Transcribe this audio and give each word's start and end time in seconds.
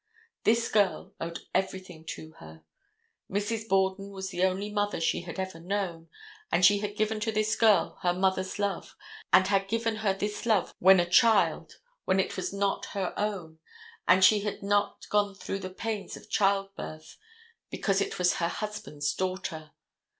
This 0.45 0.67
girl 0.67 1.13
owed 1.19 1.41
everything 1.53 2.05
to 2.05 2.31
her. 2.39 2.63
Mrs. 3.29 3.67
Borden 3.67 4.09
was 4.09 4.31
the 4.31 4.43
only 4.43 4.71
mother 4.71 4.99
she 4.99 5.21
had 5.21 5.37
ever 5.39 5.59
known, 5.59 6.09
and 6.51 6.65
she 6.65 6.79
had 6.79 6.97
given 6.97 7.19
to 7.19 7.31
this 7.31 7.55
girl 7.55 7.99
her 8.01 8.11
mother's 8.11 8.57
love 8.57 8.95
and 9.31 9.45
had 9.45 9.67
given 9.67 9.97
her 9.97 10.15
this 10.15 10.47
love 10.47 10.73
when 10.79 10.99
a 10.99 11.07
child 11.07 11.73
when 12.05 12.19
it 12.19 12.35
was 12.35 12.51
not 12.51 12.85
her 12.97 13.13
own 13.15 13.59
and 14.07 14.25
she 14.25 14.39
had 14.39 14.63
not 14.63 15.05
gone 15.11 15.35
through 15.35 15.59
the 15.59 15.69
pains 15.69 16.17
of 16.17 16.31
childbirth, 16.31 17.17
because 17.69 18.01
it 18.01 18.17
was 18.17 18.37
her 18.37 18.47
husband's 18.49 19.13
daughter. 19.13 19.69